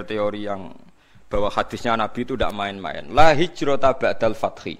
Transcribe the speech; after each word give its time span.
beredar 0.00 0.08
teori 0.08 0.48
yang 0.48 0.72
bahwa 1.30 1.48
hadisnya 1.52 1.94
Nabi 1.94 2.26
itu 2.26 2.34
tidak 2.34 2.56
main-main. 2.56 3.12
La 3.12 3.36
hijrata 3.36 3.94
ba'dal 3.94 4.34
fathi. 4.34 4.74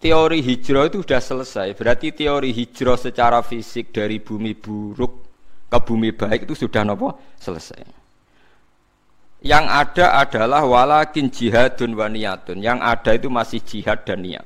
Teori 0.00 0.40
hijrah 0.40 0.88
itu 0.88 1.04
sudah 1.04 1.20
selesai. 1.20 1.68
Berarti 1.76 2.12
teori 2.12 2.56
hijrah 2.56 2.96
secara 2.96 3.44
fisik 3.44 3.92
dari 3.92 4.16
bumi 4.20 4.56
buruk 4.56 5.12
ke 5.70 5.78
bumi 5.80 6.10
baik 6.16 6.48
itu 6.48 6.66
sudah 6.66 6.82
nopo 6.84 7.20
selesai. 7.36 8.00
Yang 9.40 9.64
ada 9.68 10.06
adalah 10.20 10.64
walakin 10.64 11.32
jihadun 11.32 11.96
wa 11.96 12.08
niyatun. 12.08 12.60
Yang 12.60 12.78
ada 12.80 13.10
itu 13.16 13.28
masih 13.28 13.60
jihad 13.64 14.04
dan 14.04 14.24
niat. 14.24 14.44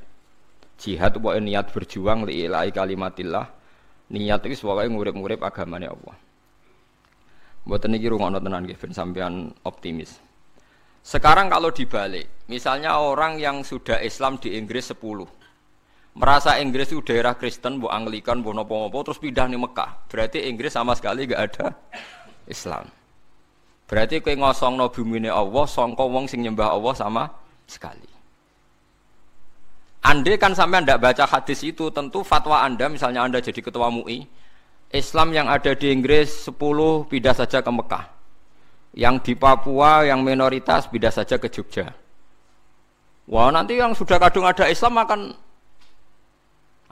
Jihad 0.78 1.18
itu 1.18 1.30
niat 1.38 1.70
berjuang 1.70 2.26
li 2.26 2.46
ilahi 2.46 2.70
kalimatillah. 2.74 3.46
Niat 4.10 4.42
itu 4.46 4.54
sebagai 4.58 4.90
ngurip-ngurip 4.90 5.42
agamanya 5.42 5.94
Allah. 5.94 6.14
Mboten 7.64 7.96
niki 7.96 8.12
rungokno 8.12 8.38
tenan 8.44 8.68
ben 8.68 8.92
sampean 8.92 9.48
optimis. 9.64 10.20
Sekarang 11.04 11.52
kalau 11.52 11.68
dibalik, 11.68 12.48
misalnya 12.48 12.96
orang 12.96 13.36
yang 13.36 13.60
sudah 13.60 14.00
Islam 14.00 14.40
di 14.40 14.56
Inggris 14.56 14.88
10, 14.92 15.00
merasa 16.16 16.56
Inggris 16.60 16.92
itu 16.92 17.04
daerah 17.04 17.36
Kristen, 17.36 17.76
bu 17.76 17.92
Anglikan, 17.92 18.40
bu 18.40 18.56
nopo-nopo, 18.56 19.04
terus 19.04 19.20
pindah 19.20 19.44
nih 19.48 19.60
Mekah. 19.60 20.08
Berarti 20.08 20.48
Inggris 20.48 20.72
sama 20.72 20.96
sekali 20.96 21.28
gak 21.28 21.42
ada 21.52 21.76
Islam. 22.48 22.88
Berarti 23.84 24.24
kue 24.24 24.32
ngosong 24.32 24.80
no 24.80 24.88
bumi 24.88 25.28
Allah, 25.28 25.64
songko 25.68 26.08
wong 26.08 26.24
sing 26.24 26.40
nyembah 26.40 26.72
Allah 26.72 26.94
sama 26.96 27.28
sekali. 27.68 28.08
Anda 30.04 30.36
kan 30.36 30.52
sampai 30.52 30.84
anda 30.84 31.00
baca 31.00 31.24
hadis 31.24 31.64
itu, 31.64 31.88
tentu 31.92 32.20
fatwa 32.24 32.60
anda, 32.60 32.88
misalnya 32.92 33.24
anda 33.24 33.40
jadi 33.40 33.60
ketua 33.60 33.88
MUI, 33.88 34.24
Islam 34.90 35.32
yang 35.32 35.46
ada 35.48 35.72
di 35.72 35.88
Inggris 35.90 36.48
10 36.48 37.08
pindah 37.08 37.34
saja 37.34 37.62
ke 37.62 37.70
Mekah. 37.70 38.04
Yang 38.94 39.14
di 39.26 39.32
Papua 39.34 40.06
yang 40.06 40.22
minoritas 40.22 40.86
pindah 40.86 41.10
saja 41.10 41.38
ke 41.38 41.50
Jogja. 41.50 41.90
Wah 43.24 43.48
nanti 43.48 43.80
yang 43.80 43.96
sudah 43.96 44.20
kadung 44.20 44.44
ada 44.44 44.68
Islam 44.68 45.00
akan 45.00 45.20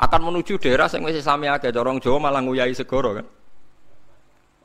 akan 0.02 0.20
menuju 0.24 0.56
daerah 0.58 0.88
yang 0.88 1.04
masih 1.04 1.22
sami 1.22 1.46
agak 1.46 1.70
dorong 1.70 2.00
Jawa 2.00 2.18
malah 2.18 2.40
nguyai 2.40 2.72
segoro 2.72 3.20
kan. 3.20 3.26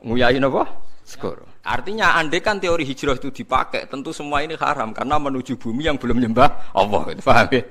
Nguyai 0.02 0.39
apa? 0.39 0.63
Segoro. 1.03 1.45
Artinya 1.67 2.15
andai 2.15 2.39
kan 2.39 2.59
teori 2.59 2.87
hijrah 2.87 3.19
itu 3.19 3.31
dipakai, 3.31 3.87
tentu 3.91 4.15
semua 4.15 4.43
ini 4.43 4.55
haram 4.55 4.95
karena 4.95 5.19
menuju 5.19 5.59
bumi 5.59 5.87
yang 5.87 5.99
belum 5.99 6.19
nyembah 6.19 6.71
Allah. 6.75 7.15
Paham 7.19 7.47
ya? 7.52 7.63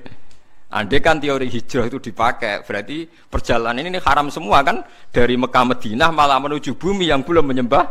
Andai 0.67 0.99
kan 0.99 1.15
teori 1.15 1.47
hijrah 1.47 1.87
itu 1.87 1.95
dipakai, 2.11 2.59
berarti 2.67 3.07
perjalanan 3.07 3.87
ini 3.87 4.03
haram 4.03 4.27
semua 4.27 4.59
kan 4.67 4.83
dari 5.15 5.39
Mekah 5.39 5.63
Madinah 5.63 6.11
malah 6.11 6.43
menuju 6.43 6.75
bumi 6.75 7.07
yang 7.07 7.23
belum 7.23 7.47
menyembah 7.47 7.85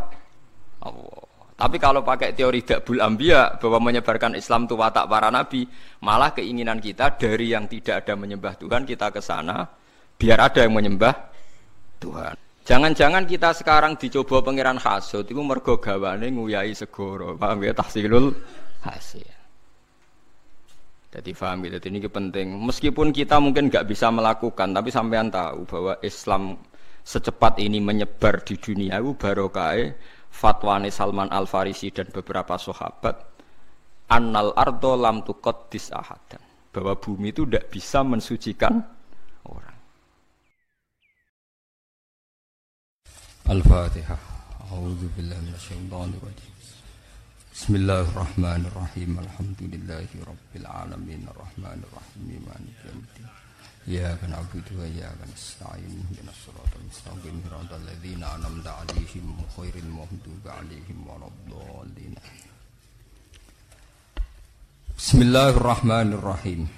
Allah. 0.84 1.24
Tapi 1.56 1.80
kalau 1.80 2.04
pakai 2.04 2.36
teori 2.36 2.60
dakbul 2.60 3.00
ambia 3.00 3.56
bahwa 3.56 3.88
menyebarkan 3.88 4.36
Islam 4.36 4.68
itu 4.68 4.76
watak 4.76 5.08
para 5.08 5.32
nabi, 5.32 5.64
malah 6.04 6.36
keinginan 6.36 6.76
kita 6.76 7.16
dari 7.16 7.56
yang 7.56 7.64
tidak 7.64 8.04
ada 8.04 8.12
menyembah 8.12 8.60
Tuhan 8.60 8.84
kita 8.84 9.08
ke 9.08 9.24
sana 9.24 9.64
biar 10.20 10.36
ada 10.36 10.60
yang 10.60 10.76
menyembah 10.76 11.16
Tuhan. 11.96 12.36
Jangan-jangan 12.66 13.24
kita 13.24 13.56
sekarang 13.56 13.96
dicoba 13.96 14.44
pangeran 14.44 14.76
hasud 14.76 15.24
itu 15.24 15.40
mergo 15.40 15.80
gawane 15.80 16.28
nguyai 16.28 16.76
segoro. 16.76 17.40
Paham 17.40 17.64
ya 17.64 17.72
tahsilul 17.72 18.36
hasil. 18.84 19.35
Jadi 21.16 21.32
faham 21.32 21.64
gitu. 21.64 21.80
Ini 21.80 22.04
penting. 22.12 22.60
Meskipun 22.60 23.08
kita 23.08 23.40
mungkin 23.40 23.72
nggak 23.72 23.88
bisa 23.88 24.12
melakukan, 24.12 24.76
tapi 24.76 24.92
sampean 24.92 25.32
tahu 25.32 25.64
bahwa 25.64 25.96
Islam 26.04 26.60
secepat 27.00 27.56
ini 27.62 27.80
menyebar 27.80 28.44
di 28.44 28.60
dunia 28.60 29.00
itu 29.00 29.16
barokah 29.16 29.78
fatwane 30.28 30.92
Salman 30.92 31.32
Al 31.32 31.48
Farisi 31.48 31.88
dan 31.88 32.12
beberapa 32.12 32.60
sahabat 32.60 33.16
annal 34.12 34.52
ardo 34.58 34.92
lam 34.98 35.24
tuqaddis 35.24 35.94
ahadan 35.94 36.42
bahwa 36.74 36.92
bumi 36.98 37.32
itu 37.32 37.48
tidak 37.48 37.72
bisa 37.72 38.04
mensucikan 38.04 38.84
orang. 39.48 39.78
Al-Fatihah. 43.46 44.20
A'udzu 44.66 45.06
billahi 45.14 45.40
minasyaitonir 45.46 46.20
rajim. 46.20 46.55
Bismillahirrahmanirrahim. 47.56 49.16
Alhamdulillahi 49.16 50.20
rabbil 50.28 50.68
alamin 50.68 51.24
arrahmanir 51.24 51.88
rahim 51.88 52.44
maliki 52.44 52.84
yaumiddin. 52.84 53.26
Iyyaka 53.88 54.28
na'budu 54.28 54.76
wa 54.76 54.84
iyyaka 54.84 55.24
nasta'in. 55.24 55.88
Ihdinas 55.88 56.36
siratal 56.44 56.84
mustaqim. 56.84 57.40
Siratal 57.40 57.80
ladzina 57.88 58.36
an'amta 58.36 58.76
'alaihim 58.76 59.40
ghairil 59.56 59.88
maghdubi 59.88 60.44
'alaihim 60.52 60.98
waladdallin. 61.08 62.12
Bismillahirrahmanirrahim. 65.00 66.68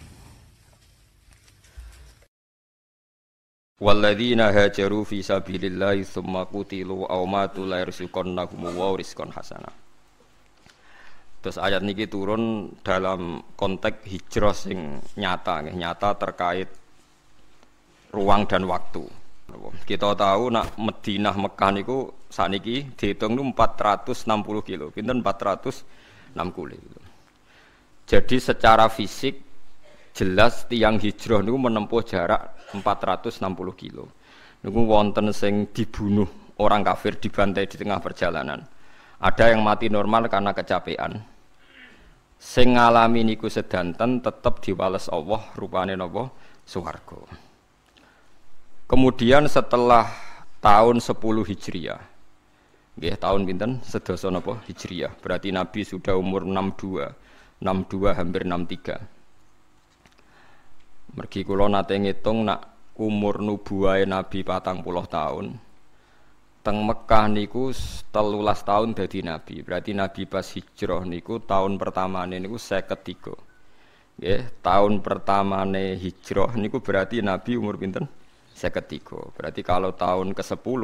Walladzina 3.83 4.55
hajaru 4.55 5.03
fi 5.03 5.27
sabilillahi 5.27 6.07
tsumma 6.07 6.47
qutilu 6.47 7.03
aw 7.11 7.27
matu 7.27 7.67
la 7.67 7.83
yarzuqannahum 7.83 8.63
wa 8.79 8.95
rizqan 8.95 9.35
hasanah. 9.35 9.88
Terus 11.39 11.55
ayat 11.55 11.87
niki 11.87 12.11
turun 12.11 12.75
dalam 12.83 13.39
konteks 13.55 14.03
hijrah 14.11 14.55
sing 14.55 14.99
nyata, 15.15 15.63
nyata 15.71 16.19
terkait 16.19 16.67
ruang 18.11 18.43
dan 18.51 18.67
waktu. 18.67 19.07
Kita 19.87 20.13
tahu 20.19 20.53
nak 20.53 20.77
Madinah 20.77 21.33
Mekah 21.39 21.71
niku 21.73 21.99
saniki 22.29 22.91
dihitung 22.99 23.39
itu 23.39 23.45
460 23.55 24.29
kilo, 24.67 24.87
pinten 24.91 25.23
460 25.23 26.83
kilo. 26.85 27.01
Jadi 28.09 28.37
secara 28.43 28.91
fisik 28.91 29.35
jelas 30.13 30.67
tiang 30.67 30.99
hijrah 30.99 31.41
niku 31.41 31.57
menempuh 31.57 32.03
jarak 32.03 32.67
460 32.75 33.41
kilo. 33.79 34.05
Niku 34.67 34.81
wonten 34.85 35.31
sing 35.31 35.71
dibunuh 35.71 36.27
orang 36.59 36.83
kafir 36.83 37.15
dibantai 37.15 37.71
di 37.71 37.79
tengah 37.79 38.03
perjalanan 38.03 38.59
ada 39.19 39.51
yang 39.51 39.67
mati 39.67 39.91
normal 39.91 40.31
karena 40.31 40.55
kecapean. 40.55 41.19
Sing 42.39 42.79
ngalami 42.79 43.27
niku 43.27 43.51
sedanten 43.51 44.23
tetep 44.23 44.63
diwales 44.63 45.11
Allah 45.11 45.43
rupane 45.59 45.99
napa 45.99 46.31
swarga. 46.63 47.27
Kemudian 48.87 49.51
setelah 49.51 50.07
tahun 50.63 51.03
10 51.03 51.19
Hijriah. 51.19 51.99
Nggih, 52.95 53.15
tahun 53.19 53.43
pinten? 53.43 53.83
Sedasa 53.83 54.31
napa 54.31 54.63
Hijriah. 54.71 55.19
Berarti 55.19 55.51
Nabi 55.51 55.83
sudah 55.83 56.15
umur 56.15 56.47
62. 56.47 57.11
62 57.59 58.15
hampir 58.15 58.47
63. 58.47 59.19
Mergi 61.19 61.43
kula 61.43 61.67
nate 61.67 61.99
ngitung 61.99 62.47
nak 62.47 62.95
umur 62.95 63.43
nubuwahe 63.43 64.07
Nabi 64.07 64.47
patang 64.47 64.87
puluh 64.87 65.07
tahun 65.11 65.68
teng 66.63 66.85
Mekah 66.85 67.27
niku 67.31 67.71
telulas 68.11 68.61
tahun 68.67 68.93
dadi 68.93 69.23
nabi. 69.25 69.63
Berarti 69.63 69.95
nabi 69.95 70.27
pas 70.29 70.45
hijrah 70.45 71.03
niku 71.07 71.41
tahun 71.41 71.79
pertama 71.79 72.27
niku 72.27 72.59
saya 72.61 72.85
ketiga. 72.85 73.35
Nggih, 74.19 74.51
tahun 74.61 74.99
pertama 74.99 75.63
hijrah 75.73 76.53
niku 76.59 76.83
berarti 76.83 77.23
nabi 77.23 77.55
umur 77.55 77.79
pinten? 77.79 78.11
Saya 78.53 78.75
ketiga. 78.75 79.23
Berarti 79.39 79.63
kalau 79.63 79.95
tahun 79.95 80.35
ke-10 80.35 80.83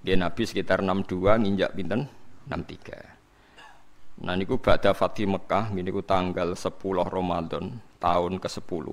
nggih 0.00 0.16
nabi 0.16 0.42
sekitar 0.48 0.80
62 0.80 1.36
nginjak 1.44 1.76
pinten? 1.76 2.08
63. 2.48 4.24
Nah 4.24 4.34
niku 4.36 4.56
ba'da 4.60 4.96
Fatih 4.96 5.28
Mekah 5.28 5.72
niku 5.76 6.00
tanggal 6.00 6.56
10 6.56 6.72
Ramadan 7.04 7.76
tahun 8.00 8.40
ke-10. 8.40 8.86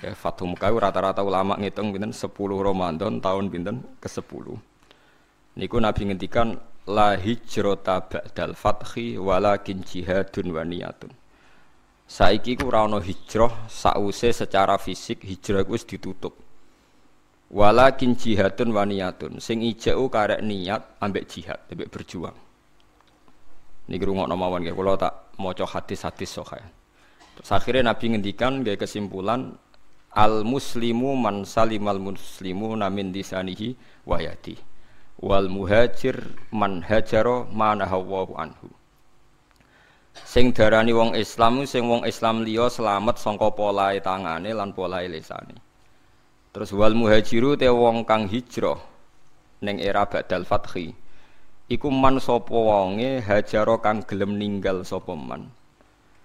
Ya, 0.00 0.16
Fathu 0.16 0.48
Mekah 0.48 0.72
rata-rata 0.72 1.20
ulama 1.20 1.60
ngitung 1.60 1.92
pinten 1.92 2.16
10 2.16 2.32
Ramadan 2.40 3.20
tahun 3.20 3.52
pinten 3.52 3.84
ke-10. 4.00 4.69
Niku 5.58 5.82
Nabi 5.82 6.06
ngendikan 6.06 6.54
la 6.86 7.18
hijrata 7.18 8.06
ba'dal 8.06 8.54
fathi 8.54 9.18
walakin 9.18 9.82
jihadun 9.82 10.54
wa 10.54 10.62
niyatun. 10.62 11.10
Saiki 12.06 12.54
ku 12.54 12.70
ora 12.70 12.86
ana 12.86 13.02
hijrah 13.02 13.66
sause 13.66 14.30
secara 14.30 14.78
fisik 14.78 15.26
hijrah 15.26 15.66
wis 15.66 15.82
ditutup. 15.82 16.38
Walakin 17.50 18.14
jihadun 18.14 18.70
wa 18.70 18.86
niyatun. 18.86 19.42
Sing 19.42 19.58
ijau 19.66 20.06
karek 20.06 20.38
niat 20.38 21.02
ambek 21.02 21.26
jihad, 21.26 21.58
ambek 21.66 21.90
berjuang. 21.90 22.38
Niki 23.90 24.06
rungokno 24.06 24.38
mawon 24.38 24.62
nggih 24.62 24.74
kula 24.74 24.94
tak 24.94 25.34
maca 25.34 25.66
hadis-hadis 25.66 26.30
sahih. 26.30 26.62
Terus 27.34 27.50
akhirnya 27.50 27.90
Nabi 27.90 28.14
ngendikan 28.14 28.62
gaya 28.62 28.78
kesimpulan 28.78 29.50
al 30.14 30.46
muslimu 30.46 31.18
man 31.18 31.42
salimal 31.42 31.98
muslimu 31.98 32.70
namin 32.78 33.10
disanihi 33.10 33.74
wayati 34.06 34.69
wal 35.20 35.52
muhajir 35.52 36.16
man 36.48 36.80
hajaro 36.80 37.44
manahawahu 37.52 38.40
anhu. 38.40 38.72
Sing 40.16 40.50
darani 40.56 40.96
wong 40.96 41.12
Islam 41.14 41.62
sing 41.68 41.86
wong 41.86 42.08
Islam 42.08 42.42
liya 42.42 42.72
selamat 42.72 43.20
sangka 43.20 43.52
polahe 43.52 44.00
tangane 44.00 44.50
lan 44.50 44.74
polahe 44.74 45.06
lisane 45.06 45.54
terus 46.50 46.74
wal 46.74 46.98
muhajiru 46.98 47.54
te 47.54 47.70
wong 47.70 48.02
kang 48.02 48.26
hijrah 48.26 48.78
ning 49.62 49.78
era 49.78 50.02
badal 50.02 50.42
fathi 50.42 50.90
iku 51.70 51.88
man 51.94 52.18
sapa 52.18 52.50
wonge 52.50 53.22
hajaro 53.22 53.78
kang 53.78 54.02
gelem 54.02 54.34
ninggal 54.34 54.82
sapa 54.82 55.14
man. 55.14 55.46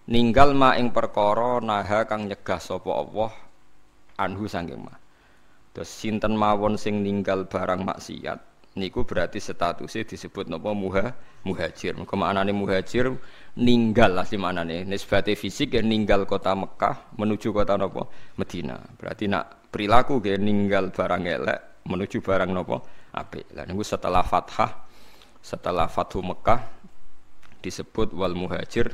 Ninggal 0.05 0.53
ma 0.53 0.77
ing 0.77 0.93
perkara 0.93 1.57
naha 1.61 2.05
kang 2.05 2.29
nyegah 2.29 2.61
sapa 2.61 2.89
Allah 2.93 3.33
anhu 4.21 4.45
sanging 4.45 4.81
ma 4.85 4.93
terus 5.75 5.91
sinten 5.91 6.39
mawon 6.39 6.79
sing 6.79 7.03
ninggal 7.03 7.49
barang 7.51 7.83
maksiat 7.83 8.54
niku 8.75 9.07
berarti 9.07 9.39
statusnya 9.39 10.03
disebut 10.03 10.51
napa 10.51 10.75
muha 10.75 11.15
muhajir. 11.47 11.95
Maka 11.95 12.13
maknane 12.19 12.51
muhajir 12.51 13.15
ninggal 13.55 14.19
asli 14.19 14.35
maknane. 14.35 14.83
Nisbate 14.83 15.33
fisik 15.33 15.79
ya 15.79 15.81
ninggal 15.81 16.27
kota 16.27 16.51
Mekah 16.53 17.15
menuju 17.15 17.55
kota 17.55 17.79
napa 17.79 18.11
Medina. 18.35 18.77
Berarti 18.99 19.31
nak 19.31 19.71
perilaku 19.71 20.19
ya 20.21 20.35
ninggal 20.35 20.91
barang 20.91 21.23
elek 21.23 21.59
menuju 21.87 22.19
barang 22.19 22.51
napa 22.51 22.83
apik. 23.15 23.55
Lah 23.55 23.63
niku 23.63 23.81
setelah 23.81 24.21
fathah 24.27 24.85
setelah 25.39 25.87
Fathu 25.87 26.19
Mekah 26.19 26.61
disebut 27.63 28.11
wal 28.13 28.35
muhajir 28.35 28.91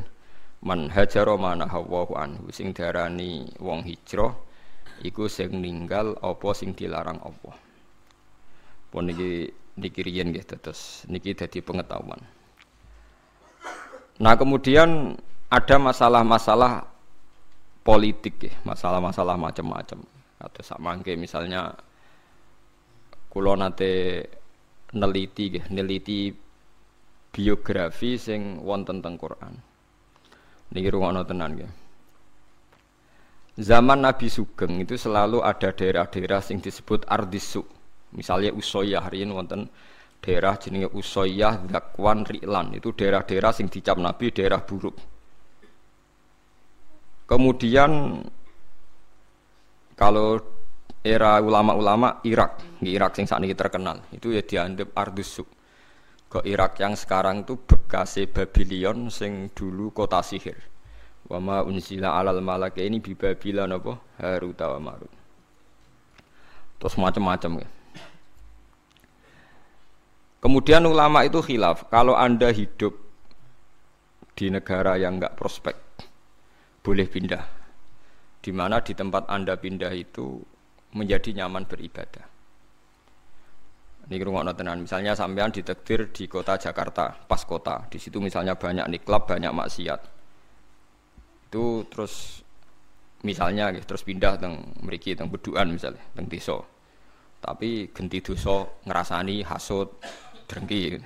man 0.61 0.93
hajaro 0.93 1.41
mana 1.41 1.65
hawahu 1.65 2.13
anhu. 2.13 2.53
Sing 2.53 2.69
darani 2.71 3.49
wong 3.57 3.81
hijrah 3.81 4.37
iku 5.01 5.25
sing 5.25 5.57
ninggal 5.57 6.13
apa 6.21 6.49
sing 6.53 6.77
dilarang 6.77 7.17
Allah 7.25 7.57
pun 8.91 9.07
niki 9.79 10.03
riyen 10.03 10.35
terus 10.35 11.05
niki 11.07 11.35
dadi 11.35 11.59
pengetahuan 11.63 12.19
nah 14.21 14.35
kemudian 14.35 15.15
ada 15.51 15.75
masalah-masalah 15.79 16.87
politik 17.81 18.51
ya 18.51 18.53
masalah-masalah 18.63 19.35
macam-macam 19.35 19.99
atau 20.41 20.61
sama 20.65 20.97
misalnya 21.15 21.73
kulo 23.31 23.55
nate 23.55 24.27
neliti 24.91 25.55
nggih 25.55 25.65
neliti 25.71 26.19
biografi 27.31 28.19
sing 28.19 28.59
wonten 28.59 28.99
teng 28.99 29.15
Quran. 29.15 29.55
Niki 30.75 30.87
rungokno 30.91 31.23
tenan 31.23 31.55
nggih. 31.55 31.71
Zaman 33.59 34.03
Nabi 34.03 34.27
Sugeng 34.31 34.79
itu 34.79 34.95
selalu 34.95 35.43
ada 35.43 35.71
daerah-daerah 35.71 36.39
sing 36.43 36.59
disebut 36.59 37.07
Ardisu. 37.07 37.63
Misalnya 38.11 38.51
Usoyah 38.51 39.07
ini 39.15 39.31
wonten 39.31 39.71
daerah 40.21 40.59
jenenge 40.59 40.91
Usoyah, 40.93 41.65
Zakwan, 41.67 42.27
Ri'lan. 42.27 42.75
Itu 42.77 42.93
daerah-daerah 42.93 43.51
sing 43.55 43.71
dicap 43.71 43.97
Nabi 43.97 44.29
daerah 44.29 44.61
buruk. 44.61 44.95
Kemudian 47.25 48.21
kalau 49.95 50.37
era 51.01 51.39
ulama-ulama 51.41 52.21
Irak, 52.27 52.77
di 52.77 52.93
Irak 52.93 53.15
sing 53.15 53.25
saat 53.25 53.41
ini 53.41 53.55
terkenal, 53.55 54.03
itu 54.13 54.35
ya 54.35 54.43
dianggap 54.43 54.93
Ardisu 54.93 55.47
ke 56.31 56.39
Irak 56.47 56.79
yang 56.79 56.95
sekarang 56.95 57.43
itu 57.43 57.59
bekas 57.59 58.15
Babylon 58.31 59.11
sing 59.11 59.51
dulu 59.51 59.91
kota 59.91 60.23
sihir. 60.23 60.55
Wama 61.27 61.63
unsila 61.63 62.15
alal 62.15 62.39
malak 62.43 62.79
ini 62.79 62.99
bi 62.99 63.15
Babylon 63.15 63.75
apa 63.75 63.99
Harut 64.19 64.55
wa 64.55 64.79
Marut. 64.79 65.11
Terus 66.79 66.95
macam-macam 66.97 67.63
ya. 67.63 67.69
Kemudian 70.41 70.81
ulama 70.89 71.21
itu 71.21 71.37
khilaf, 71.37 71.85
kalau 71.93 72.17
Anda 72.17 72.49
hidup 72.49 72.97
di 74.33 74.49
negara 74.49 74.97
yang 74.97 75.21
enggak 75.21 75.37
prospek, 75.37 75.77
boleh 76.81 77.05
pindah. 77.05 77.45
Di 78.41 78.49
mana 78.49 78.81
di 78.81 78.97
tempat 78.97 79.29
Anda 79.29 79.53
pindah 79.53 79.93
itu 79.93 80.41
menjadi 80.97 81.37
nyaman 81.37 81.69
beribadah. 81.69 82.25
Ini 84.09 84.17
rumah 84.25 84.49
tenan. 84.57 84.81
Misalnya 84.81 85.13
sampean 85.13 85.53
ditektir 85.53 86.09
di 86.09 86.25
kota 86.25 86.57
Jakarta, 86.57 87.13
pas 87.13 87.45
kota. 87.45 87.85
Di 87.87 88.01
situ 88.01 88.17
misalnya 88.17 88.57
banyak 88.57 88.89
niklab, 88.89 89.29
banyak 89.29 89.53
maksiat. 89.53 90.01
Itu 91.47 91.85
terus 91.85 92.41
misalnya 93.21 93.69
terus 93.85 94.01
pindah 94.01 94.41
teng 94.41 94.73
mriki 94.81 95.13
teng 95.13 95.29
beduan 95.29 95.69
misalnya, 95.69 96.01
teng 96.17 96.25
desa. 96.25 96.59
Tapi 97.39 97.93
genti 97.93 98.19
dosa 98.25 98.65
ngerasani 98.89 99.45
hasut, 99.45 100.01
drengki. 100.51 100.99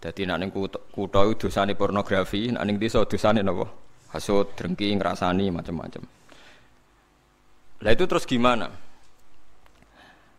Jadi 0.00 0.20
nek 0.24 0.38
ning 0.40 0.50
kutha 0.54 1.20
dosane 1.36 1.76
pornografi, 1.76 2.48
nek 2.48 2.64
ning 2.64 2.80
desa 2.80 3.04
dosane 3.04 3.44
napa? 3.44 3.68
Hasut, 4.08 4.56
drengki, 4.56 4.88
ngerasani 4.96 5.52
macam-macam. 5.52 6.02
Lah 7.84 7.92
itu 7.92 8.04
terus 8.08 8.24
gimana? 8.24 8.72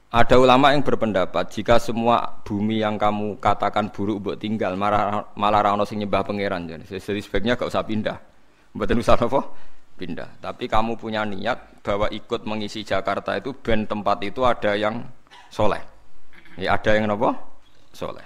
Ada 0.10 0.42
ulama 0.42 0.74
yang 0.74 0.82
berpendapat 0.82 1.54
jika 1.54 1.78
semua 1.78 2.42
bumi 2.42 2.82
yang 2.82 2.98
kamu 2.98 3.38
katakan 3.38 3.94
buruk 3.94 4.18
buat 4.26 4.38
tinggal 4.42 4.74
malah 4.74 5.30
malah 5.38 5.62
rano 5.62 5.86
sing 5.86 6.02
nyembah 6.02 6.26
pangeran 6.26 6.66
jadi 6.66 6.82
sebaiknya 6.98 7.54
gak 7.54 7.70
usah 7.70 7.86
pindah. 7.86 8.18
Mboten 8.74 8.98
usah 8.98 9.14
apa? 9.22 9.46
Pindah. 10.02 10.42
Tapi 10.42 10.66
kamu 10.66 10.98
punya 10.98 11.22
niat 11.30 11.86
bahwa 11.86 12.10
ikut 12.10 12.42
mengisi 12.50 12.82
Jakarta 12.82 13.38
itu 13.38 13.54
ben 13.54 13.86
tempat 13.86 14.18
itu 14.26 14.42
ada 14.42 14.74
yang 14.74 15.06
soleh. 15.54 15.82
Ya 16.58 16.74
ada 16.74 16.90
yang 16.98 17.06
apa? 17.14 17.38
Soleh. 17.94 18.26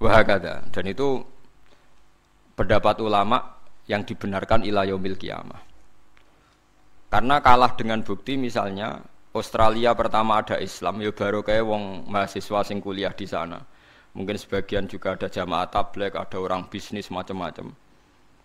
Wahagada. 0.00 0.64
Dan 0.72 0.84
itu 0.88 1.20
pendapat 2.56 2.98
ulama 3.04 3.60
yang 3.84 4.02
dibenarkan 4.02 4.64
ilayomil 4.64 5.20
kiamah. 5.20 5.60
Karena 7.10 7.42
kalah 7.42 7.74
dengan 7.76 8.00
bukti 8.06 8.38
misalnya 8.38 9.02
Australia 9.34 9.92
pertama 9.92 10.40
ada 10.40 10.56
Islam 10.58 11.02
ya 11.02 11.10
baru 11.10 11.42
kayak 11.42 11.64
wong 11.66 12.06
mahasiswa 12.08 12.64
sing 12.64 12.80
kuliah 12.80 13.12
di 13.12 13.26
sana. 13.28 13.60
Mungkin 14.14 14.34
sebagian 14.38 14.90
juga 14.90 15.14
ada 15.14 15.30
jamaah 15.30 15.70
tabligh, 15.70 16.14
ada 16.14 16.38
orang 16.38 16.66
bisnis 16.66 17.10
macam-macam. 17.14 17.70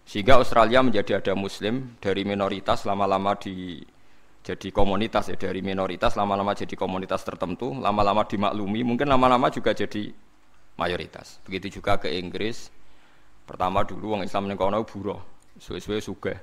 Sehingga 0.05 0.37
Australia 0.37 0.85
menjadi 0.85 1.17
ada 1.17 1.33
muslim 1.33 1.97
dari 1.97 2.21
minoritas 2.21 2.85
lama-lama 2.85 3.33
di 3.33 3.81
jadi 4.45 4.69
komunitas 4.69 5.33
ya 5.33 5.37
dari 5.41 5.65
minoritas 5.65 6.13
lama-lama 6.13 6.53
jadi 6.53 6.77
komunitas 6.77 7.25
tertentu, 7.25 7.73
lama-lama 7.73 8.21
dimaklumi, 8.29 8.85
mungkin 8.85 9.09
lama-lama 9.09 9.49
juga 9.49 9.73
jadi 9.73 10.13
mayoritas. 10.75 11.39
Begitu 11.47 11.79
juga 11.81 11.99
ke 11.99 12.11
Inggris. 12.11 12.71
Pertama 13.45 13.85
dulu 13.85 14.17
wong 14.17 14.21
Islam 14.25 14.49
ning 14.49 14.57
kono 14.57 14.81
buruh, 14.83 15.21
suwe-suwe 15.59 16.01
sugih. 16.01 16.37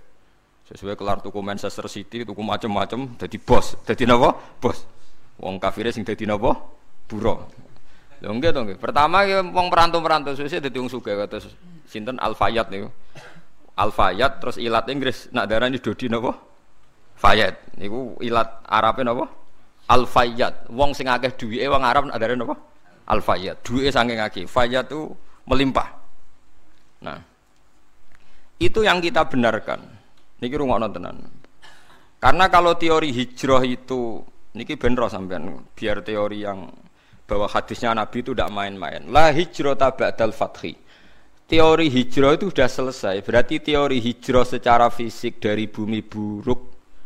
Sesuai 0.63 0.95
kelar 0.95 1.19
tuku 1.19 1.43
Manchester 1.43 1.91
City 1.91 2.23
tuku 2.23 2.39
macam-macam 2.39 3.19
jadi 3.19 3.37
bos. 3.43 3.75
Jadi 3.83 4.07
napa 4.07 4.39
bos. 4.63 4.87
Wong 5.43 5.59
kafir 5.59 5.91
sing 5.91 6.07
jadi 6.07 6.25
napa 6.31 6.55
buruh 7.11 7.43
lho 8.23 8.33
nggih 8.39 8.51
to 8.55 8.61
nggih. 8.63 8.79
Pertama 8.79 9.27
ya 9.27 9.43
wong 9.43 9.67
perantau-perantau 9.67 10.39
suwe 10.39 10.47
dadi 10.47 10.79
wong 10.79 10.87
sugih 10.87 11.19
kata 11.19 11.43
sinten? 11.91 12.17
Al 12.23 12.39
Fayyad 12.39 12.71
niku. 12.71 12.89
Al 13.75 13.91
Fayyad 13.91 14.39
terus 14.39 14.57
ilat 14.63 14.87
Inggris. 14.87 15.27
Nak 15.35 15.51
darani 15.51 15.83
Dodi 15.83 16.07
napa 16.07 16.39
Fayyad 17.19 17.75
niku 17.83 18.15
ilat 18.23 18.63
Arabe 18.63 19.03
napa 19.03 19.27
Al 19.91 20.07
Fayyad 20.07 20.71
wong 20.71 20.95
sing 20.95 21.11
akeh 21.11 21.35
duwike 21.35 21.67
wong 21.67 21.83
Arab 21.83 22.07
nak 22.07 22.17
darani 22.23 22.47
napa 22.47 22.55
Al 23.09 23.21
Fayyad 23.21 23.65
duwike 23.67 23.91
saking 23.91 24.19
akeh 24.23 24.45
Fayyad 24.47 24.87
itu 24.91 25.11
melimpah 25.49 25.89
nah 27.03 27.19
itu 28.63 28.87
yang 28.87 29.03
kita 29.03 29.27
benarkan 29.27 30.03
Niki 30.43 30.59
rungokno 30.59 30.91
tenan. 30.91 31.23
Karena 32.19 32.51
kalau 32.51 32.75
teori 32.75 33.15
hijrah 33.15 33.63
itu 33.63 34.19
niki 34.59 34.75
benro 34.75 35.07
sampean 35.07 35.71
biar 35.71 36.03
teori 36.03 36.43
yang 36.43 36.67
bahwa 37.31 37.47
hadisnya 37.47 37.95
Nabi 37.95 38.27
itu 38.27 38.35
tidak 38.35 38.51
main-main. 38.51 39.07
La 39.07 39.31
hijrah 39.31 39.79
ba'dal 39.79 40.35
fathi. 40.35 40.75
Teori 41.47 41.87
hijrah 41.87 42.35
itu 42.35 42.51
sudah 42.51 42.67
selesai. 42.67 43.23
Berarti 43.23 43.63
teori 43.63 44.03
hijrah 44.03 44.43
secara 44.43 44.91
fisik 44.91 45.39
dari 45.39 45.71
bumi 45.71 46.03
buruk 46.03 46.61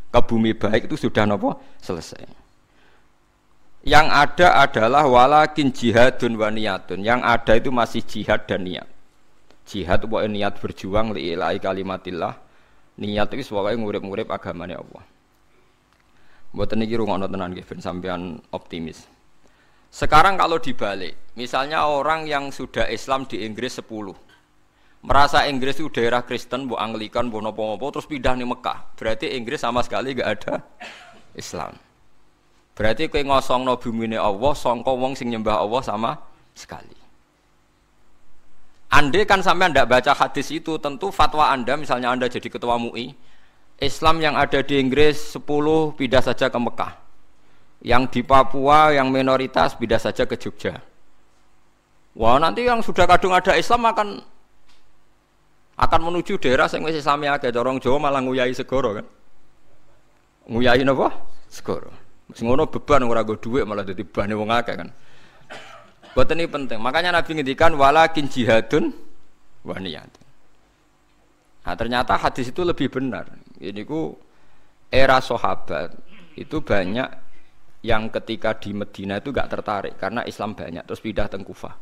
ke 0.08 0.20
bumi 0.24 0.56
baik 0.56 0.88
itu 0.88 0.96
sudah 0.96 1.28
nopo 1.28 1.76
selesai. 1.76 2.45
Yang 3.86 4.06
ada 4.10 4.66
adalah 4.66 5.06
walakin 5.06 5.70
jihadun 5.70 6.34
wa 6.34 6.50
niyatun. 6.50 7.06
Yang 7.06 7.20
ada 7.22 7.52
itu 7.54 7.70
masih 7.70 8.02
jihad 8.02 8.42
dan 8.50 8.66
niat. 8.66 8.90
Jihad 9.62 10.02
itu 10.02 10.10
niat 10.10 10.58
berjuang 10.58 11.14
li'ilai 11.14 11.62
kalimatillah 11.62 12.34
niat 12.98 13.30
itu 13.30 13.54
sebagai 13.54 13.78
ngurip-ngurip 13.78 14.26
agamanya 14.26 14.82
Allah. 14.82 15.04
Buat 16.50 16.74
ini 16.74 16.90
rungokno 16.98 17.30
tenan 17.30 17.54
ben 17.54 17.78
sampean 17.78 18.42
optimis. 18.50 19.06
Sekarang 19.86 20.34
kalau 20.34 20.58
dibalik, 20.58 21.14
misalnya 21.38 21.86
orang 21.86 22.26
yang 22.26 22.50
sudah 22.50 22.90
Islam 22.90 23.30
di 23.30 23.46
Inggris 23.46 23.78
10 23.78 23.86
merasa 25.06 25.46
Inggris 25.46 25.78
itu 25.78 25.86
daerah 25.94 26.26
Kristen, 26.26 26.66
bu 26.66 26.74
Anglikan, 26.74 27.30
bu 27.30 27.38
nopo-nopo, 27.38 27.94
terus 27.94 28.10
pindah 28.10 28.34
nih 28.34 28.50
Mekah. 28.50 28.98
Berarti 28.98 29.38
Inggris 29.38 29.62
sama 29.62 29.78
sekali 29.86 30.18
gak 30.18 30.30
ada 30.42 30.54
Islam. 31.38 31.85
Berarti 32.76 33.08
kue 33.08 33.24
ngosong 33.24 33.64
no 33.64 33.80
bumi 33.80 34.12
Allah, 34.20 34.52
songko 34.52 35.00
wong 35.00 35.16
sing 35.16 35.32
nyembah 35.32 35.64
Allah 35.64 35.80
sama 35.80 36.10
sekali. 36.52 36.92
Anda 38.92 39.24
kan 39.24 39.40
sampai 39.40 39.72
anda 39.72 39.88
baca 39.88 40.12
hadis 40.12 40.52
itu, 40.52 40.76
tentu 40.76 41.08
fatwa 41.08 41.48
anda, 41.48 41.74
misalnya 41.74 42.12
anda 42.12 42.28
jadi 42.28 42.52
ketua 42.52 42.76
MUI, 42.76 43.16
Islam 43.80 44.20
yang 44.20 44.36
ada 44.36 44.60
di 44.60 44.76
Inggris 44.76 45.36
10 45.36 45.96
pindah 45.96 46.20
saja 46.20 46.52
ke 46.52 46.58
Mekah. 46.60 46.92
Yang 47.80 48.02
di 48.12 48.20
Papua 48.24 48.92
yang 48.92 49.08
minoritas 49.08 49.76
pindah 49.76 50.00
saja 50.00 50.28
ke 50.28 50.36
Jogja. 50.36 50.80
Wah 52.16 52.40
nanti 52.40 52.64
yang 52.64 52.80
sudah 52.80 53.04
kadung 53.04 53.36
ada 53.36 53.52
Islam 53.52 53.84
akan 53.84 54.08
akan 55.76 56.00
menuju 56.00 56.40
daerah 56.40 56.64
yang 56.72 56.88
masih 56.88 57.04
sami 57.04 57.28
akeh 57.28 57.52
corong 57.52 57.76
Jawa 57.76 58.08
malah 58.08 58.24
nguyai 58.24 58.52
segoro 58.56 58.96
kan. 58.96 59.06
Nguyai 60.48 60.80
napa? 60.88 61.12
Segoro. 61.52 62.05
Sing 62.34 62.50
beban 62.50 63.06
ora 63.06 63.22
go 63.22 63.38
dhuwit 63.38 63.62
malah 63.62 63.86
dadi 63.86 64.02
bane 64.02 64.34
wong 64.34 64.50
akeh 64.50 64.74
kan. 64.74 64.90
Buat 66.16 66.32
ini 66.32 66.48
penting. 66.48 66.80
Makanya 66.80 67.12
Nabi 67.12 67.38
ngendikan 67.38 67.76
walakin 67.76 68.26
jihadun 68.26 68.88
wa 69.62 69.76
niyatun. 69.76 70.24
Nah, 71.66 71.74
ternyata 71.74 72.16
hadis 72.16 72.48
itu 72.50 72.62
lebih 72.64 72.88
benar. 72.88 73.28
Ini 73.58 73.84
ku 73.84 74.16
era 74.88 75.20
sahabat 75.20 75.92
itu 76.38 76.62
banyak 76.62 77.08
yang 77.84 78.08
ketika 78.10 78.56
di 78.56 78.72
Medina 78.72 79.18
itu 79.20 79.30
gak 79.30 79.50
tertarik 79.50 79.94
karena 80.00 80.24
Islam 80.24 80.56
banyak 80.56 80.82
terus 80.88 81.04
pindah 81.04 81.28
ke 81.28 81.38
Kufah. 81.42 81.74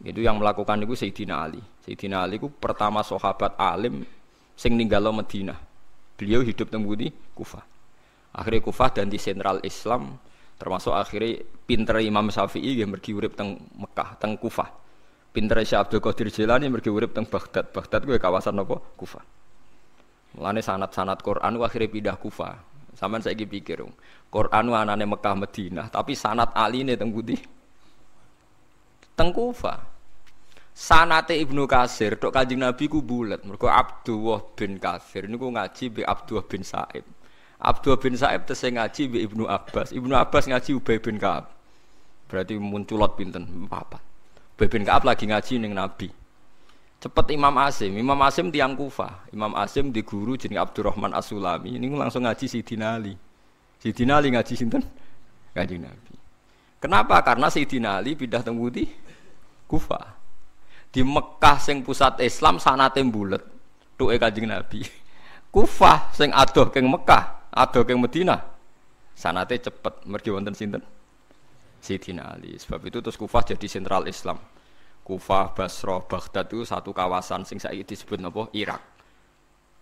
Itu 0.00 0.24
yang 0.24 0.40
melakukan 0.40 0.80
itu 0.80 0.96
Sayyidina 0.96 1.34
Ali. 1.34 1.62
Sayyidina 1.84 2.24
Ali 2.24 2.40
itu 2.40 2.48
pertama 2.48 3.04
sahabat 3.04 3.58
alim 3.60 4.06
sing 4.56 4.74
ninggalo 4.74 5.12
Medina. 5.12 5.54
Beliau 6.16 6.40
hidup 6.40 6.72
di 6.72 7.12
Kufah. 7.36 7.75
Akhirnya 8.36 8.60
Kufah 8.60 8.90
dan 8.92 9.08
di 9.08 9.16
sentral 9.16 9.64
Islam 9.64 10.20
termasuk 10.56 10.92
akhirnya 10.92 11.40
pinter 11.64 12.00
Imam 12.04 12.28
Syafi'i 12.28 12.76
yang 12.76 12.92
pergi 12.92 13.16
urip 13.16 13.32
teng 13.32 13.56
Mekah, 13.80 14.20
teng 14.20 14.36
Kufah. 14.36 14.68
Pinter 15.32 15.60
Syekh 15.64 15.80
Abdul 15.88 16.00
Qadir 16.00 16.28
Jilani 16.32 16.68
pergi 16.68 16.88
urip 16.92 17.12
teng 17.12 17.28
Baghdad. 17.28 17.72
Baghdad 17.72 18.04
gue 18.04 18.16
kawasan 18.16 18.56
apa? 18.60 18.76
Kufah. 18.96 19.24
Mulane 20.36 20.60
sanat-sanat 20.60 21.20
Quran 21.24 21.60
akhirnya 21.60 21.88
pindah 21.88 22.16
Kufah. 22.20 22.54
Sampeyan 22.96 23.20
saiki 23.20 23.44
pikir, 23.44 23.84
Quran 24.32 24.72
anane 24.72 25.04
Mekah 25.04 25.36
Medina, 25.36 25.84
tapi 25.92 26.16
sanat 26.16 26.56
Ali 26.56 26.80
ini 26.80 26.96
teng 26.96 27.12
Budi 27.12 27.36
Tengkufa. 29.16 29.80
Sanate 30.76 31.40
Ibnu 31.40 31.64
Kasir 31.64 32.20
dok 32.20 32.36
Kanjeng 32.36 32.60
Nabi 32.60 32.84
ku 32.84 33.00
bulat. 33.00 33.48
Mergo 33.48 33.64
Abdullah 33.64 34.44
bin 34.52 34.76
Kasir 34.76 35.24
niku 35.24 35.48
ngaji 35.48 35.84
be 35.88 36.02
Abdullah 36.04 36.44
bin 36.44 36.60
Sa'ib. 36.60 37.15
Abdullah 37.56 37.96
bin 37.96 38.14
Sa'ib 38.16 38.44
tese 38.44 38.68
ngaji 38.68 39.02
be 39.08 39.18
Ibnu 39.24 39.48
Abbas. 39.48 39.92
Ibnu 39.92 40.12
Abbas 40.12 40.44
ngaji 40.44 40.76
Ubay 40.76 41.00
bin 41.00 41.16
Ka'ab. 41.16 41.48
Berarti 42.28 42.60
munculot 42.60 43.16
pinten 43.16 43.48
papat. 43.66 44.02
Ubay 44.56 44.68
bin 44.68 44.84
Ka'ab 44.84 45.08
lagi 45.08 45.24
ngaji 45.24 45.60
ning 45.60 45.72
Nabi. 45.72 46.12
Cepet 46.96 47.36
Imam 47.36 47.52
Asim, 47.60 47.92
Imam 47.92 48.16
Asim 48.24 48.48
tiang 48.48 48.72
Kufa. 48.76 49.28
Imam 49.32 49.52
Asim 49.56 49.92
di 49.92 50.00
guru 50.00 50.36
jeneng 50.36 50.64
Abdurrahman 50.64 51.12
As-Sulami. 51.12 51.76
Ini 51.76 51.92
langsung 51.92 52.24
ngaji 52.24 52.44
Sidina 52.48 52.96
Ali. 52.96 53.12
Sidina 53.80 54.16
Ali 54.16 54.32
ngaji 54.32 54.52
sinten? 54.56 54.84
Ngaji 55.52 55.76
Nabi. 55.80 56.14
Kenapa? 56.80 57.20
Karena 57.20 57.52
Sidina 57.52 58.00
Ali 58.00 58.16
pindah 58.16 58.40
teng 58.40 58.56
Kufa. 59.68 60.00
Di 60.88 61.04
Mekah 61.04 61.60
sing 61.60 61.84
pusat 61.84 62.16
Islam 62.24 62.56
sanate 62.56 63.04
bulet. 63.04 63.44
Tuke 63.96 64.20
Kanjeng 64.20 64.48
Nabi. 64.48 64.84
Kufah 65.48 66.12
sing 66.12 66.28
adoh 66.36 66.68
keng 66.68 66.84
Mekah, 66.84 67.45
adoh 67.56 67.82
keng 67.88 67.98
Medina. 67.98 68.36
Sanate 69.16 69.56
cepet 69.56 70.04
mergi 70.04 70.28
wonten 70.28 70.52
sinten? 70.52 70.84
Sayyidina 71.80 72.36
Ali. 72.36 72.60
Sebab 72.60 72.84
itu 72.84 73.00
terus 73.00 73.16
Kufah 73.16 73.42
jadi 73.48 73.64
sentral 73.64 74.04
Islam. 74.04 74.36
Kufah, 75.06 75.56
Basra, 75.56 76.02
Baghdad 76.02 76.50
itu 76.50 76.66
satu 76.66 76.90
kawasan 76.92 77.46
sing 77.46 77.56
saiki 77.56 77.94
disebut 77.94 78.18
napa? 78.20 78.50
Irak. 78.52 78.82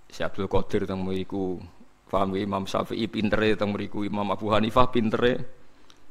Si 0.06 0.20
Abdul 0.20 0.46
Qadir 0.46 0.84
teng 0.84 1.00
mriku, 1.02 1.58
paham 2.06 2.36
Imam 2.36 2.68
Syafi'i 2.68 3.08
pintere 3.08 3.56
teng 3.56 3.72
mriku, 3.72 4.04
Imam 4.04 4.28
Abu 4.30 4.52
Hanifah 4.52 4.86
pintere 4.92 5.32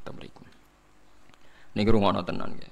teng 0.01 0.17
mriku. 0.17 0.43
Niki 1.77 1.89
rungono 1.93 2.25
tenan 2.25 2.57
ya. 2.57 2.67